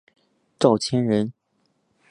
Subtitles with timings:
[0.57, 1.31] 赵谦人。